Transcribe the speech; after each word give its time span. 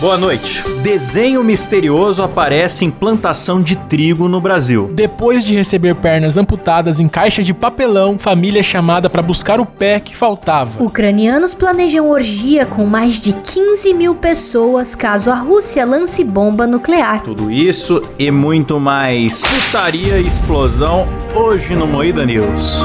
Boa 0.00 0.16
noite. 0.16 0.64
Desenho 0.82 1.44
misterioso 1.44 2.22
aparece 2.22 2.86
em 2.86 2.90
plantação 2.90 3.60
de 3.60 3.76
trigo 3.76 4.28
no 4.28 4.40
Brasil. 4.40 4.90
Depois 4.94 5.44
de 5.44 5.54
receber 5.54 5.94
pernas 5.94 6.38
amputadas 6.38 7.00
em 7.00 7.06
caixa 7.06 7.42
de 7.42 7.52
papelão, 7.52 8.18
família 8.18 8.60
é 8.60 8.62
chamada 8.62 9.10
para 9.10 9.20
buscar 9.20 9.60
o 9.60 9.66
pé 9.66 10.00
que 10.00 10.16
faltava. 10.16 10.82
Ucranianos 10.82 11.52
planejam 11.52 12.08
orgia 12.08 12.64
com 12.64 12.86
mais 12.86 13.20
de 13.20 13.34
15 13.34 13.92
mil 13.92 14.14
pessoas 14.14 14.94
caso 14.94 15.30
a 15.30 15.34
Rússia 15.34 15.84
lance 15.84 16.24
bomba 16.24 16.66
nuclear. 16.66 17.22
Tudo 17.22 17.50
isso 17.50 18.00
e 18.18 18.30
muito 18.30 18.80
mais 18.80 19.42
putaria 19.42 20.18
e 20.18 20.26
explosão 20.26 21.06
hoje 21.34 21.74
no 21.74 21.86
Moída 21.86 22.24
News. 22.24 22.80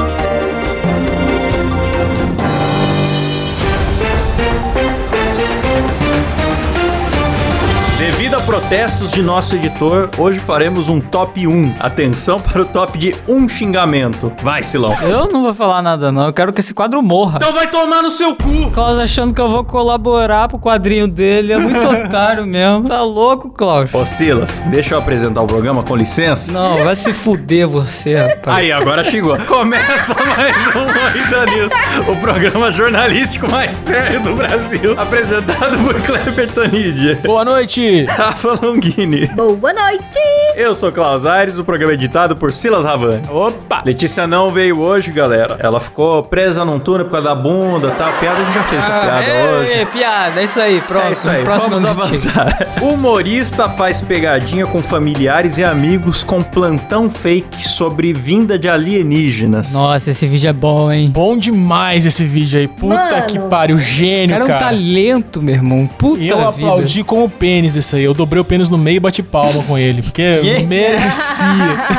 Protestos 8.56 9.10
de 9.10 9.20
nosso 9.20 9.54
editor, 9.54 10.08
hoje 10.16 10.40
faremos 10.40 10.88
um 10.88 10.98
top 10.98 11.46
1. 11.46 11.74
Atenção 11.78 12.40
para 12.40 12.62
o 12.62 12.64
top 12.64 12.96
de 12.96 13.14
um 13.28 13.46
xingamento. 13.46 14.32
Vai, 14.42 14.62
Silão. 14.62 14.96
Eu 15.02 15.30
não 15.30 15.42
vou 15.42 15.52
falar 15.52 15.82
nada, 15.82 16.10
não. 16.10 16.24
Eu 16.24 16.32
quero 16.32 16.54
que 16.54 16.60
esse 16.60 16.72
quadro 16.72 17.02
morra. 17.02 17.36
Então 17.36 17.52
vai 17.52 17.66
tomar 17.66 18.02
no 18.02 18.10
seu 18.10 18.34
cu! 18.34 18.70
Klaus 18.70 18.98
achando 18.98 19.34
que 19.34 19.40
eu 19.42 19.46
vou 19.46 19.62
colaborar 19.62 20.48
pro 20.48 20.58
quadrinho 20.58 21.06
dele. 21.06 21.52
É 21.52 21.58
muito 21.58 21.84
otário 21.86 22.46
mesmo. 22.46 22.88
Tá 22.88 23.02
louco, 23.02 23.50
Klaus? 23.50 23.92
Ô 23.92 24.06
Silas, 24.06 24.62
deixa 24.68 24.94
eu 24.94 24.98
apresentar 25.00 25.42
o 25.42 25.46
programa 25.46 25.82
com 25.82 25.94
licença. 25.94 26.50
Não, 26.50 26.82
vai 26.82 26.96
se 26.96 27.12
fuder 27.12 27.68
você, 27.68 28.16
rapaz. 28.16 28.56
Aí, 28.56 28.72
agora 28.72 29.04
chegou. 29.04 29.36
Começa 29.40 30.14
mais 30.14 30.66
um 30.68 30.86
Moída 30.86 31.44
News, 31.44 31.72
o 32.08 32.16
programa 32.16 32.70
jornalístico 32.70 33.50
mais 33.50 33.72
sério 33.72 34.22
do 34.22 34.34
Brasil. 34.34 34.98
Apresentado 34.98 35.76
por 35.84 36.00
Kleber 36.00 36.50
Tanid, 36.50 37.16
Boa 37.16 37.44
noite! 37.44 38.06
Rafa 38.06 38.45
Longini. 38.54 39.26
Boa 39.34 39.72
noite! 39.72 40.18
Eu 40.54 40.74
sou 40.74 40.90
Klaus 40.92 41.26
Aires, 41.26 41.58
o 41.58 41.64
programa 41.64 41.92
é 41.92 41.94
editado 41.94 42.34
por 42.36 42.52
Silas 42.52 42.84
Ravani. 42.84 43.22
Opa! 43.28 43.82
Letícia 43.84 44.26
não 44.26 44.50
veio 44.50 44.80
hoje, 44.80 45.10
galera. 45.12 45.56
Ela 45.58 45.80
ficou 45.80 46.22
presa 46.22 46.64
num 46.64 46.78
túnel 46.78 47.06
por 47.06 47.12
causa 47.12 47.28
da 47.28 47.34
bunda, 47.34 47.90
tá? 47.90 48.10
Piada, 48.20 48.40
a 48.40 48.44
gente 48.44 48.54
já 48.54 48.62
fez 48.64 48.82
essa 48.84 48.92
piada 49.00 49.24
é, 49.24 49.58
hoje. 49.60 49.72
é, 49.72 49.84
piada, 49.86 50.40
é 50.40 50.44
isso 50.44 50.60
aí. 50.60 50.80
Próximo, 50.80 51.08
É 51.08 51.12
isso 51.12 51.30
aí, 51.30 51.44
próximo 51.44 51.78
vamos 51.78 51.88
avançar. 51.88 52.66
Humorista 52.82 53.68
faz 53.68 54.00
pegadinha 54.00 54.66
com 54.66 54.82
familiares 54.82 55.58
e 55.58 55.64
amigos 55.64 56.22
com 56.24 56.40
plantão 56.42 57.10
fake 57.10 57.66
sobre 57.68 58.12
vinda 58.12 58.58
de 58.58 58.68
alienígenas. 58.68 59.72
Nossa, 59.74 60.10
esse 60.10 60.26
vídeo 60.26 60.48
é 60.48 60.52
bom, 60.52 60.90
hein? 60.90 61.10
Bom 61.10 61.36
demais 61.36 62.06
esse 62.06 62.24
vídeo 62.24 62.58
aí. 62.60 62.68
Puta 62.68 62.94
Mano. 62.94 63.26
que 63.26 63.38
pariu, 63.40 63.78
gênio, 63.78 64.30
Cara, 64.38 64.44
é 64.44 64.46
cara. 64.46 64.56
um 64.66 64.68
talento, 64.70 65.42
meu 65.42 65.54
irmão. 65.54 65.86
Puta 65.98 66.22
eu 66.22 66.36
vida. 66.36 66.48
aplaudi 66.48 67.04
com 67.04 67.24
o 67.24 67.28
pênis 67.28 67.76
isso 67.76 67.96
aí. 67.96 68.04
Eu 68.04 68.14
dobrei 68.14 68.35
o 68.40 68.44
pênis 68.44 68.70
no 68.70 68.78
meio 68.78 68.96
e 68.96 69.00
bati 69.00 69.22
palma 69.22 69.62
com 69.62 69.76
ele. 69.78 70.02
Porque 70.02 70.38
Que? 70.40 70.62
merecia. 70.64 71.46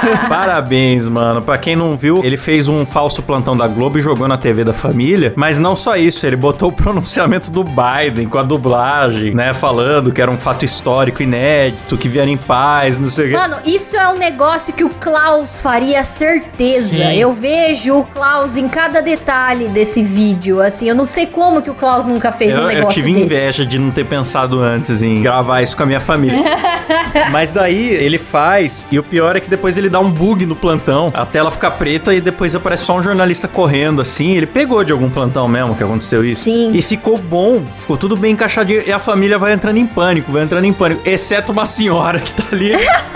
Parabéns, 0.30 1.08
mano. 1.08 1.42
Pra 1.42 1.58
quem 1.58 1.76
não 1.76 1.96
viu, 1.98 2.22
ele 2.24 2.38
fez 2.38 2.68
um 2.68 2.86
falso 2.86 3.22
plantão 3.22 3.56
da 3.56 3.68
Globo 3.68 3.98
e 3.98 4.02
jogou 4.02 4.28
na 4.28 4.38
TV 4.38 4.64
da 4.64 4.74
família. 4.74 5.34
Mas 5.36 5.60
não 5.60 5.76
só 5.76 5.96
isso, 5.96 6.26
ele 6.26 6.36
botou 6.36 6.70
o 6.70 6.72
pronunciamento 6.72 7.52
do 7.52 7.64
Biden 7.64 8.28
com 8.28 8.38
a 8.38 8.44
dublagem, 8.44 9.34
né? 9.34 9.54
Falando 9.54 10.12
que 10.12 10.22
era 10.22 10.30
um 10.32 10.38
fato 10.38 10.66
histórico 10.66 11.22
inédito, 11.24 11.98
que 11.98 12.08
vieram 12.08 12.32
em 12.32 12.38
paz, 12.38 13.00
não 13.00 13.10
sei 13.10 13.26
o 13.26 13.30
quê. 13.30 13.34
Mano, 13.38 13.58
isso 13.66 13.96
é 13.96 14.08
um 14.10 14.18
negócio 14.18 14.74
que 14.74 14.84
o 14.84 14.90
Klaus 14.90 15.60
faria 15.60 16.04
certeza. 16.04 16.96
Sim. 16.96 17.14
Eu 17.18 17.34
vejo 17.34 17.98
o 17.98 18.04
Klaus 18.06 18.56
em 18.58 18.68
cada 18.68 19.02
detalhe 19.02 19.68
desse 19.70 20.02
vídeo. 20.04 20.62
Assim, 20.62 20.88
eu 20.90 20.96
não 20.96 21.06
sei 21.06 21.26
como 21.26 21.62
que 21.62 21.70
o 21.70 21.74
Klaus 21.76 22.06
nunca 22.06 22.32
fez 22.32 22.56
Eu, 22.56 22.62
um 22.64 22.70
eu 22.70 22.76
negócio 22.76 23.02
tive 23.02 23.14
desse. 23.14 23.26
inveja 23.26 23.66
de 23.66 23.78
não 23.80 23.92
ter 23.92 24.06
pensado 24.06 24.60
antes 24.62 25.02
em 25.02 25.22
gravar 25.22 25.62
isso 25.62 25.76
com 25.76 25.84
a 25.84 25.86
minha 25.86 26.00
família. 26.00 26.27
Mas 27.32 27.54
daí 27.54 27.90
ele 27.90 28.18
faz, 28.18 28.86
e 28.92 29.00
o 29.00 29.04
pior 29.04 29.36
é 29.36 29.40
que 29.40 29.50
depois 29.50 29.78
ele 29.78 29.90
dá 29.90 30.00
um 30.00 30.10
bug 30.10 30.46
no 30.46 30.56
plantão, 30.56 31.12
a 31.14 31.26
tela 31.26 31.52
fica 31.52 31.70
preta 31.70 32.14
e 32.14 32.22
depois 32.22 32.56
aparece 32.56 32.86
só 32.86 32.96
um 32.96 33.02
jornalista 33.02 33.48
correndo 33.48 34.02
assim. 34.02 34.36
Ele 34.36 34.46
pegou 34.46 34.84
de 34.84 34.92
algum 34.92 35.10
plantão 35.10 35.48
mesmo 35.48 35.76
que 35.76 35.84
aconteceu 35.84 36.24
isso. 36.24 36.44
Sim. 36.44 36.72
E 36.74 36.82
ficou 36.82 37.18
bom, 37.18 37.64
ficou 37.80 37.98
tudo 37.98 38.16
bem 38.16 38.34
encaixadinho. 38.34 38.84
E 38.86 38.92
a 38.92 39.00
família 39.00 39.38
vai 39.38 39.54
entrando 39.54 39.78
em 39.78 39.86
pânico, 39.86 40.32
vai 40.32 40.44
entrando 40.44 40.66
em 40.66 40.74
pânico. 40.74 41.02
Exceto 41.06 41.52
uma 41.52 41.66
senhora 41.66 42.20
que 42.20 42.34
tá 42.34 42.44
ali, 42.52 42.74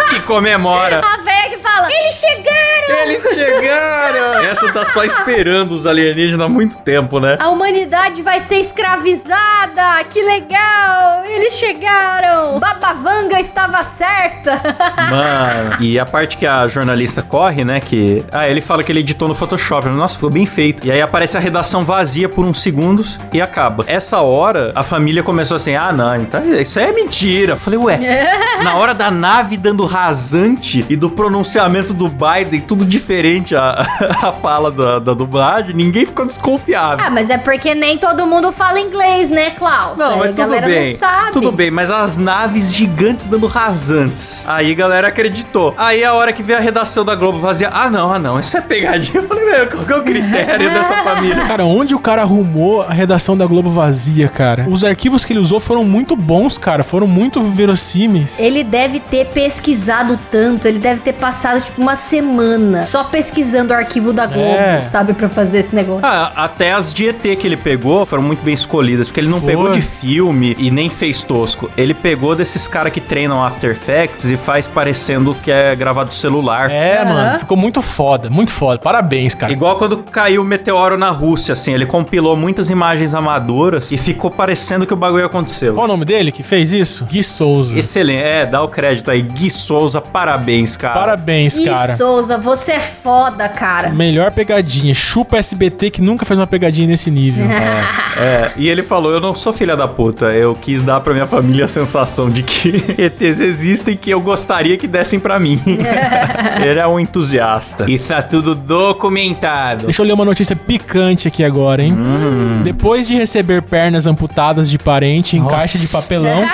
que 0.09 0.19
comemora. 0.21 1.01
A 1.05 1.17
velha 1.17 1.49
que 1.49 1.57
fala, 1.57 1.87
eles 1.91 2.15
chegaram! 2.15 2.80
Eles 3.03 3.21
chegaram! 3.33 4.41
Essa 4.41 4.71
tá 4.71 4.85
só 4.85 5.03
esperando 5.03 5.71
os 5.71 5.85
alienígenas 5.85 6.45
há 6.45 6.49
muito 6.49 6.77
tempo, 6.79 7.19
né? 7.19 7.37
A 7.39 7.49
humanidade 7.49 8.21
vai 8.21 8.39
ser 8.39 8.55
escravizada! 8.55 10.03
Que 10.09 10.21
legal! 10.21 11.23
Eles 11.25 11.53
chegaram! 11.53 12.59
Babavanga 12.59 13.39
estava 13.39 13.83
certa! 13.83 14.61
Mano, 15.09 15.77
e 15.79 15.99
a 15.99 16.05
parte 16.05 16.37
que 16.37 16.45
a 16.45 16.67
jornalista 16.67 17.21
corre, 17.21 17.63
né? 17.63 17.79
Que. 17.79 18.23
Ah, 18.31 18.47
ele 18.47 18.61
fala 18.61 18.83
que 18.83 18.91
ele 18.91 18.99
editou 18.99 19.27
no 19.27 19.33
Photoshop. 19.33 19.87
Nossa, 19.89 20.15
ficou 20.15 20.29
bem 20.29 20.45
feito. 20.45 20.85
E 20.85 20.91
aí 20.91 21.01
aparece 21.01 21.37
a 21.37 21.39
redação 21.39 21.83
vazia 21.83 22.29
por 22.29 22.45
uns 22.45 22.61
segundos 22.61 23.19
e 23.33 23.41
acaba. 23.41 23.83
Essa 23.87 24.21
hora, 24.21 24.71
a 24.75 24.83
família 24.83 25.23
começou 25.23 25.55
assim: 25.55 25.75
ah, 25.75 25.91
não, 25.91 26.15
então 26.15 26.43
isso 26.53 26.79
aí 26.79 26.85
é 26.85 26.91
mentira. 26.91 27.53
Eu 27.53 27.57
falei, 27.57 27.79
ué. 27.79 27.99
na 28.63 28.75
hora 28.75 28.93
da 28.93 29.09
nave 29.09 29.57
dando 29.57 29.85
rasante 29.85 30.85
e 30.89 30.95
do 30.95 31.09
pronunciamento 31.09 31.93
do 31.93 32.07
Biden, 32.07 32.61
tudo 32.61 32.80
diferente 32.85 33.55
a, 33.55 33.85
a 34.23 34.31
fala 34.31 34.71
da, 34.71 34.99
da 34.99 35.13
dublagem, 35.13 35.75
ninguém 35.75 36.05
ficou 36.05 36.25
desconfiado. 36.25 37.01
ah, 37.01 37.09
mas 37.09 37.29
é 37.29 37.37
porque 37.37 37.73
nem 37.75 37.97
todo 37.97 38.25
mundo 38.25 38.51
fala 38.51 38.79
inglês, 38.79 39.29
né, 39.29 39.51
Klaus? 39.51 39.97
Não, 39.97 40.17
mas 40.17 40.29
a 40.29 40.33
tudo 40.33 40.37
galera 40.37 40.67
bem. 40.67 40.87
não 40.87 40.95
sabe. 40.95 41.31
Tudo 41.31 41.51
bem, 41.51 41.71
mas 41.71 41.89
as 41.91 42.17
naves 42.17 42.73
gigantes 42.73 43.25
dando 43.25 43.47
rasantes. 43.47 44.45
Aí 44.47 44.71
a 44.71 44.75
galera 44.75 45.07
acreditou. 45.07 45.73
Aí 45.77 46.03
a 46.03 46.13
hora 46.13 46.31
que 46.33 46.43
vê 46.43 46.53
a 46.53 46.59
redação 46.59 47.03
da 47.03 47.15
Globo 47.15 47.39
vazia, 47.39 47.69
ah 47.71 47.89
não, 47.89 48.13
ah 48.13 48.19
não, 48.19 48.39
isso 48.39 48.57
é 48.57 48.61
pegadinha. 48.61 49.11
Eu 49.21 49.27
falei, 49.27 49.45
meu, 49.45 49.67
qual 49.67 49.83
que 49.85 49.93
é 49.93 49.95
o 49.95 50.03
critério 50.03 50.69
dessa 50.73 51.03
família? 51.03 51.45
Cara, 51.45 51.65
onde 51.65 51.93
o 51.95 51.99
cara 51.99 52.21
arrumou 52.21 52.81
a 52.81 52.93
redação 52.93 53.37
da 53.37 53.45
Globo 53.45 53.69
vazia, 53.69 54.27
cara? 54.27 54.65
Os 54.69 54.83
arquivos 54.83 55.25
que 55.25 55.33
ele 55.33 55.39
usou 55.39 55.59
foram 55.59 55.83
muito 55.83 56.15
bons, 56.15 56.57
cara. 56.57 56.83
Foram 56.83 57.07
muito 57.07 57.41
verossímeis. 57.41 58.39
Ele 58.39 58.63
deve 58.63 58.99
ter 58.99 59.25
pesquisado 59.27 60.19
tanto, 60.29 60.67
ele 60.67 60.79
deve 60.79 61.01
ter 61.01 61.13
passado 61.13 61.61
tipo 61.61 61.81
uma 61.81 61.95
semana 61.95 62.60
só 62.83 63.03
pesquisando 63.03 63.73
o 63.73 63.75
arquivo 63.75 64.13
da 64.13 64.25
Globo, 64.25 64.41
É. 64.41 64.81
sabe, 64.81 65.13
pra 65.13 65.29
fazer 65.29 65.59
esse 65.59 65.73
negócio. 65.75 66.05
Ah, 66.05 66.31
até 66.35 66.71
as 66.73 66.93
de 66.93 67.07
ET 67.09 67.21
que 67.35 67.47
ele 67.47 67.57
pegou 67.57 68.05
foram 68.05 68.23
muito 68.23 68.43
bem 68.43 68.53
escolhidas, 68.53 69.07
porque 69.07 69.19
ele 69.19 69.29
não 69.29 69.39
Foi. 69.39 69.49
pegou 69.49 69.69
de 69.71 69.81
filme 69.81 70.55
e 70.59 70.69
nem 70.71 70.89
fez 70.89 71.21
tosco. 71.23 71.69
Ele 71.77 71.93
pegou 71.93 72.35
desses 72.35 72.67
caras 72.67 72.91
que 72.93 72.99
treinam 73.01 73.43
After 73.43 73.71
Effects 73.71 74.29
e 74.29 74.37
faz 74.37 74.67
parecendo 74.67 75.35
que 75.35 75.51
é 75.51 75.75
gravado 75.75 76.09
do 76.09 76.13
celular. 76.15 76.69
É, 76.71 76.97
Aham. 77.01 77.13
mano. 77.13 77.39
Ficou 77.39 77.57
muito 77.57 77.81
foda, 77.81 78.29
muito 78.29 78.51
foda. 78.51 78.79
Parabéns, 78.79 79.33
cara. 79.35 79.51
Igual 79.51 79.77
quando 79.77 79.97
caiu 79.97 80.41
o 80.41 80.45
meteoro 80.45 80.97
na 80.97 81.09
Rússia, 81.09 81.53
assim, 81.53 81.73
ele 81.73 81.85
compilou 81.85 82.35
muitas 82.35 82.69
imagens 82.69 83.13
amadoras 83.15 83.91
e 83.91 83.97
ficou 83.97 84.29
parecendo 84.31 84.85
que 84.85 84.93
o 84.93 84.97
bagulho 84.97 85.25
aconteceu. 85.25 85.73
Qual 85.73 85.85
o 85.85 85.87
nome 85.87 86.05
dele 86.05 86.31
que 86.31 86.43
fez 86.43 86.73
isso? 86.73 87.05
Gui 87.05 87.23
Souza. 87.23 87.77
Excelente, 87.77 88.21
é, 88.23 88.45
dá 88.45 88.61
o 88.61 88.67
crédito 88.67 89.09
aí. 89.11 89.21
Gui 89.21 89.49
Souza, 89.49 90.01
parabéns, 90.01 90.75
cara. 90.77 90.99
Parabéns, 90.99 91.57
Ih, 91.57 91.65
cara. 91.65 91.93
Souza, 91.95 92.37
você 92.55 92.73
é 92.73 92.79
foda, 92.79 93.47
cara. 93.47 93.89
Melhor 93.89 94.31
pegadinha. 94.31 94.93
Chupa 94.93 95.37
SBT 95.37 95.89
que 95.89 96.01
nunca 96.01 96.25
fez 96.25 96.37
uma 96.37 96.47
pegadinha 96.47 96.87
nesse 96.87 97.09
nível. 97.09 97.45
É, 98.17 98.51
e 98.57 98.67
ele 98.67 98.83
falou: 98.83 99.13
Eu 99.13 99.21
não 99.21 99.33
sou 99.33 99.53
filha 99.53 99.75
da 99.75 99.87
puta, 99.87 100.25
eu 100.25 100.53
quis 100.53 100.81
dar 100.81 100.99
pra 100.99 101.13
minha 101.13 101.25
família 101.25 101.63
a 101.63 101.67
sensação 101.67 102.29
de 102.29 102.43
que 102.43 102.83
ETs 103.01 103.39
existem 103.39 103.93
e 103.93 103.97
que 103.97 104.09
eu 104.09 104.19
gostaria 104.19 104.77
que 104.77 104.85
dessem 104.85 105.17
pra 105.17 105.39
mim. 105.39 105.59
ele 106.61 106.79
é 106.79 106.85
um 106.85 106.99
entusiasta. 106.99 107.89
E 107.89 107.97
tá 107.97 108.21
tudo 108.21 108.53
documentado. 108.53 109.85
Deixa 109.85 110.01
eu 110.01 110.05
ler 110.05 110.11
uma 110.13 110.25
notícia 110.25 110.57
picante 110.57 111.27
aqui 111.29 111.41
agora, 111.41 111.81
hein? 111.81 111.93
Hum. 111.93 112.61
Depois 112.63 113.07
de 113.07 113.15
receber 113.15 113.61
pernas 113.61 114.05
amputadas 114.05 114.69
de 114.69 114.77
parente 114.77 115.37
em 115.37 115.39
Nossa. 115.39 115.55
caixa 115.55 115.77
de 115.79 115.87
papelão, 115.87 116.45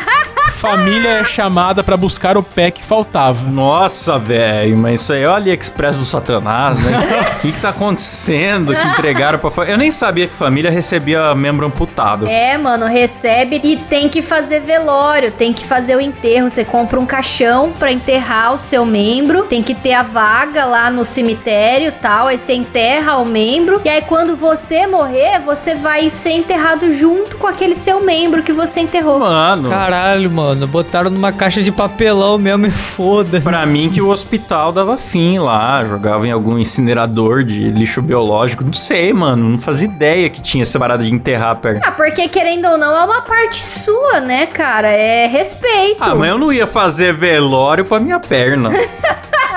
família 0.57 1.19
é 1.19 1.23
chamada 1.23 1.83
pra 1.83 1.95
buscar 1.95 2.35
o 2.35 2.41
pé 2.41 2.71
que 2.71 2.83
faltava. 2.83 3.47
Nossa, 3.47 4.17
velho, 4.17 4.75
mas 4.75 5.01
isso 5.01 5.13
aí 5.13 5.21
é 5.21 5.29
o 5.29 5.33
AliExpress 5.33 5.95
do 5.95 6.03
Satanás, 6.03 6.79
né? 6.79 6.97
O 7.37 7.41
que, 7.41 7.51
que 7.51 7.61
tá 7.61 7.69
acontecendo 7.69 8.75
que 8.75 8.87
entregaram 8.87 9.37
pra 9.37 9.51
família? 9.51 9.75
Eu 9.75 9.77
nem 9.77 9.91
sabia 9.91 10.27
que 10.27 10.33
família 10.33 10.71
recebia 10.71 11.35
membro 11.35 11.65
amputado. 11.67 12.27
É, 12.27 12.57
mano, 12.57 12.87
recebe 12.87 13.61
e 13.63 13.77
tem 13.77 14.09
que 14.09 14.23
fazer 14.23 14.59
velório, 14.59 15.31
tem 15.31 15.53
que 15.53 15.63
fazer 15.63 15.95
o 15.95 16.01
enterro. 16.01 16.49
Você 16.49 16.65
compra 16.65 16.99
um 16.99 17.05
caixão 17.05 17.71
pra 17.77 17.91
enterrar 17.91 18.55
o 18.55 18.59
seu 18.59 18.83
membro, 18.83 19.43
tem 19.43 19.61
que 19.61 19.75
ter 19.75 19.93
a 19.93 20.01
vaga 20.01 20.65
lá 20.65 20.89
no 20.89 21.05
cemitério 21.05 21.93
tal. 22.01 22.27
Aí 22.27 22.39
você 22.39 22.53
enterra 22.53 23.17
o 23.17 23.25
membro. 23.25 23.79
E 23.85 23.89
aí, 23.89 24.01
quando 24.01 24.35
você 24.35 24.87
morrer, 24.87 25.39
você 25.39 25.75
vai 25.75 26.09
ser 26.09 26.31
enterrado 26.31 26.91
junto 26.91 27.37
com 27.37 27.45
aquele 27.45 27.75
seu 27.75 28.01
membro 28.01 28.41
que 28.41 28.51
você 28.51 28.79
enterrou. 28.79 29.19
Mano, 29.19 29.69
Caralho, 29.69 30.31
mano. 30.31 30.46
Botaram 30.67 31.09
numa 31.09 31.31
caixa 31.31 31.61
de 31.61 31.71
papelão 31.71 32.37
mesmo 32.37 32.65
e 32.67 32.71
foda. 32.71 33.41
pra 33.41 33.65
mim 33.65 33.89
que 33.89 34.01
o 34.01 34.09
hospital 34.09 34.71
dava 34.71 34.97
fim 34.97 35.39
lá, 35.39 35.83
jogava 35.83 36.27
em 36.27 36.31
algum 36.31 36.57
incinerador 36.57 37.43
de 37.43 37.69
lixo 37.71 38.01
biológico. 38.01 38.63
Não 38.63 38.73
sei, 38.73 39.11
mano, 39.13 39.49
não 39.49 39.59
fazia 39.59 39.87
ideia 39.87 40.29
que 40.29 40.41
tinha 40.41 40.61
essa 40.63 40.77
parada 40.79 41.03
de 41.03 41.13
enterrar 41.13 41.51
a 41.51 41.55
perna. 41.55 41.81
Ah, 41.85 41.91
porque 41.91 42.27
querendo 42.27 42.67
ou 42.67 42.77
não, 42.77 42.95
é 42.95 43.05
uma 43.05 43.21
parte 43.21 43.65
sua, 43.65 44.19
né, 44.19 44.45
cara? 44.45 44.89
É 44.91 45.27
respeito. 45.27 45.97
Ah, 45.99 46.15
mas 46.15 46.29
eu 46.29 46.37
não 46.37 46.51
ia 46.51 46.67
fazer 46.67 47.13
velório 47.13 47.85
pra 47.85 47.99
minha 47.99 48.19
perna. 48.19 48.69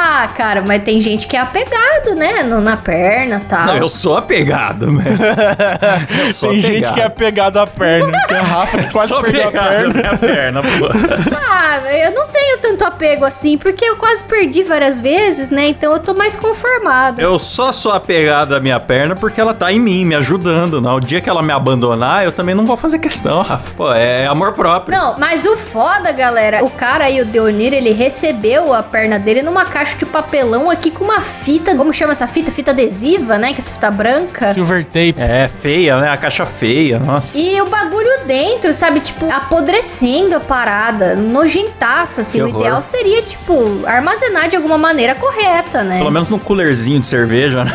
Ah, 0.02 0.29
cara, 0.35 0.62
mas 0.67 0.82
tem 0.82 0.99
gente 0.99 1.26
que 1.26 1.37
é 1.37 1.41
apegado, 1.41 2.14
né? 2.17 2.43
no- 2.43 2.61
na 2.61 2.76
perna 2.76 3.37
e 3.37 3.47
tal. 3.47 3.67
Não, 3.67 3.76
eu 3.76 3.88
sou 3.88 4.17
apegado, 4.17 4.87
velho. 4.97 5.19
Eu 6.25 6.32
sou 6.32 6.50
Tem 6.50 6.61
gente 6.61 6.93
que 6.93 7.00
é 7.00 7.05
apegado 7.05 7.58
à 7.58 7.67
perna. 7.67 8.17
Que 8.26 8.35
a 8.35 8.43
Rafa 8.43 8.79
que 8.79 8.91
quase 8.93 9.08
Sou 9.08 9.23
perdeu 9.23 9.44
a 9.44 9.49
apegado 9.49 9.70
perna. 9.70 9.93
minha 9.94 10.17
perna, 10.19 10.62
pô. 10.62 11.37
Ah, 11.37 11.81
eu 11.93 12.12
não 12.12 12.26
tenho 12.29 12.58
tanto 12.58 12.85
apego 12.85 13.25
assim, 13.25 13.58
porque 13.58 13.85
eu 13.85 13.97
quase 13.97 14.25
perdi 14.25 14.62
várias 14.62 15.00
vezes, 15.00 15.50
né? 15.50 15.69
Então 15.69 15.93
eu 15.93 15.99
tô 15.99 16.14
mais 16.14 16.35
conformada. 16.37 17.20
Eu 17.20 17.38
só 17.38 17.70
sou 17.73 17.93
apegado 17.93 18.55
à 18.55 18.61
minha 18.61 18.81
perna 18.81 19.14
porque 19.14 19.41
ela 19.41 19.53
tá 19.55 19.70
em 19.73 19.79
mim, 19.79 20.05
me 20.05 20.14
ajudando. 20.14 20.81
Né? 20.81 20.91
O 20.91 21.00
dia 21.00 21.20
que 21.20 21.29
ela 21.29 21.43
me 21.43 21.53
abandonar, 21.53 22.25
eu 22.25 22.32
também 22.32 22.55
não 22.55 22.64
vou 22.64 22.76
fazer 22.76 22.99
questão, 22.99 23.43
Rafa. 23.43 23.70
Pô, 23.76 23.93
é 23.93 24.26
amor 24.26 24.53
próprio. 24.53 24.96
Não, 24.96 25.19
mas 25.19 25.44
o 25.44 25.56
foda, 25.56 26.11
galera, 26.12 26.64
o 26.64 26.70
cara 26.70 27.05
aí, 27.05 27.20
o 27.20 27.25
Deonir, 27.25 27.73
ele 27.73 27.93
recebeu 27.93 28.73
a 28.73 28.82
perna 28.82 29.19
dele 29.19 29.43
numa 29.43 29.64
caixa 29.64 29.90
de 29.99 30.07
papelão 30.07 30.71
aqui 30.71 30.91
com 30.91 31.05
uma 31.05 31.21
fita, 31.21 31.75
como 31.75 31.93
chama 31.93 32.13
essa 32.13 32.27
fita? 32.27 32.51
Fita 32.51 32.71
adesiva, 32.71 33.39
né? 33.39 33.49
Que 33.53 33.57
é 33.57 33.59
essa 33.59 33.73
fita 33.73 33.91
branca. 33.91 34.53
Silver 34.53 34.85
tape. 34.85 35.15
É, 35.19 35.49
feia, 35.49 35.99
né? 36.01 36.11
A 36.11 36.17
caixa 36.17 36.47
feia, 36.47 36.99
nossa. 36.99 37.39
E 37.39 37.61
o 37.61 37.67
bagulho 37.67 38.25
dentro, 38.27 38.73
sabe? 38.75 39.01
Tipo, 39.01 39.31
apodrecendo 39.31 40.37
a 40.37 40.41
parada. 40.41 41.15
Nojentaço, 41.15 42.21
assim. 42.21 42.39
Que 42.39 42.45
o 42.45 42.49
horror. 42.49 42.61
ideal 42.61 42.83
seria, 42.83 43.23
tipo, 43.23 43.83
armazenar 43.87 44.49
de 44.49 44.57
alguma 44.57 44.79
maneira 44.79 45.15
correta, 45.15 45.83
né? 45.83 45.99
Pelo 45.99 46.11
menos 46.11 46.29
num 46.29 46.39
coolerzinho 46.39 47.01
de 47.01 47.07
cerveja, 47.07 47.65
né? 47.65 47.73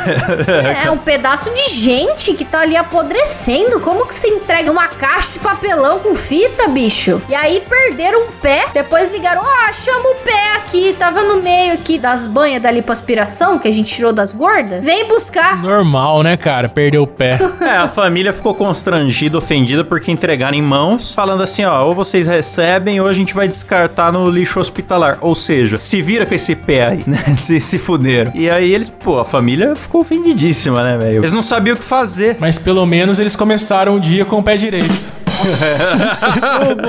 É, 0.85 0.89
um 0.91 0.97
pedaço 0.97 1.51
de 1.51 1.69
gente 1.69 2.33
que 2.33 2.45
tá 2.45 2.61
ali 2.61 2.75
apodrecendo. 2.75 3.79
Como 3.79 4.05
que 4.05 4.15
se 4.15 4.27
entrega 4.27 4.71
uma 4.71 4.87
caixa 4.87 5.31
de 5.33 5.39
papelão 5.39 5.99
com 5.99 6.15
fita, 6.15 6.67
bicho? 6.67 7.21
E 7.29 7.35
aí 7.35 7.61
perderam 7.67 8.23
um 8.23 8.31
pé, 8.41 8.65
depois 8.73 9.11
ligaram, 9.11 9.41
ah, 9.43 9.73
chama 9.73 10.09
o 10.09 10.15
pé 10.15 10.53
aqui, 10.57 10.95
tava 10.97 11.23
no 11.23 11.41
meio 11.41 11.73
aqui 11.73 11.97
das 12.05 12.27
banhas 12.27 12.61
da 12.61 12.69
lipoaspiração, 12.69 13.57
que 13.57 13.67
a 13.67 13.73
gente 13.73 13.91
tirou 13.91 14.13
das 14.13 14.31
gordas. 14.31 14.85
Vem 14.85 15.07
buscar. 15.07 15.59
Normal, 15.59 16.21
né, 16.21 16.37
cara? 16.37 16.69
Perdeu 16.69 17.01
o 17.01 17.07
pé. 17.07 17.39
É, 17.65 17.77
a 17.77 17.87
família 17.87 18.31
ficou 18.31 18.53
constrangida, 18.53 19.37
ofendida 19.37 19.83
porque 19.83 20.11
entregaram 20.11 20.55
em 20.55 20.61
mãos, 20.61 21.15
falando 21.15 21.41
assim, 21.41 21.63
ó, 21.63 21.83
ou 21.83 21.95
vocês 21.95 22.27
recebem 22.27 23.01
ou 23.01 23.07
a 23.07 23.13
gente 23.13 23.33
vai 23.33 23.47
descartar 23.47 24.11
no 24.11 24.29
lixo 24.29 24.59
hospitalar. 24.59 25.17
Ou 25.21 25.33
seja, 25.33 25.79
se 25.79 25.99
vira 25.99 26.27
com 26.27 26.35
esse 26.35 26.53
pé 26.53 26.85
aí, 26.85 27.03
né? 27.07 27.17
Se, 27.35 27.59
se 27.59 27.79
fuderam. 27.79 28.31
E 28.35 28.49
aí 28.49 28.71
eles, 28.71 28.89
pô, 28.89 29.19
a 29.19 29.25
família 29.25 29.75
ficou 29.75 30.01
ofendidíssima, 30.01 30.83
né, 30.83 30.97
velho? 30.97 31.21
Eles 31.21 31.33
não 31.33 31.41
sabiam 31.41 31.75
o 31.75 31.79
que 31.79 31.83
fazer. 31.83 32.37
Mas 32.39 32.59
pelo 32.59 32.85
menos 32.85 33.19
eles 33.19 33.35
começaram 33.35 33.95
o 33.95 33.99
dia 33.99 34.25
com 34.25 34.37
o 34.37 34.43
pé 34.43 34.57
direito. 34.57 35.24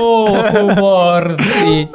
Como 0.51 0.75
morte. 0.75 1.89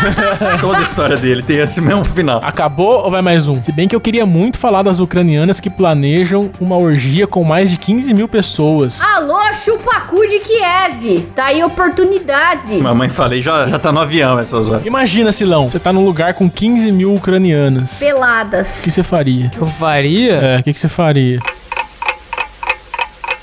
toda 0.62 0.78
a 0.78 0.82
história 0.82 1.18
dele 1.18 1.42
tem 1.44 1.58
esse 1.58 1.82
mesmo 1.82 2.04
final. 2.04 2.40
Acabou 2.44 3.04
ou 3.06 3.12
vai 3.12 3.22
mais 3.22 3.48
um? 3.48 3.62
Se 3.62 3.72
bem 3.72 3.88
que 3.88 3.96
eu 3.96 4.02
queria 4.02 4.26
muito 4.26 4.37
falar 4.58 4.84
das 4.84 5.00
ucranianas 5.00 5.60
que 5.60 5.70
planejam 5.70 6.50
uma 6.60 6.78
orgia 6.78 7.26
com 7.28 7.44
mais 7.44 7.72
de 7.72 7.78
15 7.78 8.14
mil 8.14 8.28
pessoas. 8.28 9.02
Alô, 9.02 9.40
chupacu 9.54 10.28
de 10.28 10.40
Kiev. 10.40 11.22
Tá 11.36 11.46
aí 11.46 11.64
oportunidade. 11.64 12.78
Mamãe 12.78 13.10
falei, 13.10 13.42
já, 13.42 13.66
já 13.66 13.80
tá 13.80 13.92
no 13.92 14.00
avião 14.00 14.40
essas 14.40 14.70
horas. 14.70 14.86
Imagina, 14.86 15.32
Silão, 15.32 15.70
você 15.70 15.80
tá 15.80 15.92
num 15.92 16.06
lugar 16.06 16.34
com 16.34 16.50
15 16.50 16.92
mil 16.92 17.14
ucranianas. 17.14 17.94
O 17.94 18.00
Peladas. 18.00 18.82
que 18.84 18.92
você 18.92 19.04
faria? 19.04 19.52
Eu 19.58 19.66
faria? 19.66 20.34
É, 20.34 20.60
o 20.60 20.64
que 20.64 20.74
que 20.74 20.80
você 20.80 20.88
faria? 20.88 21.40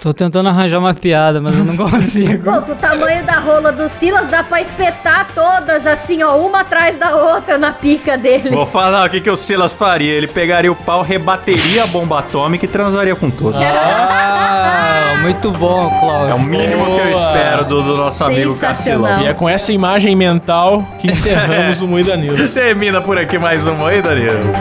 Tô 0.05 0.13
tentando 0.13 0.51
arranjar 0.51 0.79
uma 0.81 0.93
piada, 0.93 1.41
mas 1.41 1.57
eu 1.57 1.65
não 1.65 1.75
consigo. 1.89 2.53
Pô, 2.53 2.61
com 2.61 2.73
o 2.73 2.75
tamanho 2.75 3.25
da 3.25 3.39
rola 3.39 3.73
do 3.73 3.89
Silas, 3.89 4.27
dá 4.27 4.43
pra 4.43 4.61
espetar 4.61 5.29
todas 5.35 5.87
assim, 5.87 6.23
ó, 6.23 6.37
uma 6.37 6.61
atrás 6.61 6.99
da 6.99 7.17
outra 7.17 7.57
na 7.57 7.73
pica 7.73 8.19
dele. 8.19 8.51
Vou 8.51 8.67
falar 8.67 9.07
o 9.07 9.11
que, 9.11 9.23
que 9.23 9.31
o 9.31 9.35
Silas 9.37 9.73
faria. 9.73 10.13
Ele 10.13 10.27
pegaria 10.27 10.71
o 10.71 10.77
pau, 10.77 11.01
rebateria 11.01 11.85
a 11.85 11.87
bomba 11.87 12.19
atômica 12.19 12.67
e 12.67 12.69
transaria 12.69 13.17
com 13.17 13.31
tudo. 13.31 13.57
Ah, 13.57 15.15
muito 15.23 15.51
bom, 15.53 15.85
É 15.85 15.97
o 15.97 16.01
Cláudio. 16.01 16.39
mínimo 16.41 16.85
que 16.85 17.01
eu 17.01 17.11
Boa. 17.11 17.11
espero 17.11 17.65
do, 17.65 17.83
do 17.83 17.97
nosso 17.97 18.23
amigo. 18.25 18.55
Cacilão. 18.59 19.23
E 19.23 19.29
é 19.29 19.33
com 19.33 19.49
essa 19.49 19.73
imagem 19.73 20.15
mental 20.15 20.87
que 20.99 21.11
encerramos 21.11 21.81
o 21.81 21.89
Moída 21.89 22.15
News. 22.15 22.53
Termina 22.53 23.01
por 23.01 23.17
aqui 23.19 23.39
mais 23.39 23.67
um 23.67 23.75
Moeda 23.75 24.15
News. 24.15 24.59